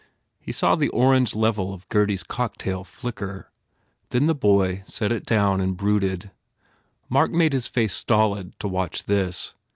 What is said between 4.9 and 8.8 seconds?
it down and brooded. Mark made his face stolid to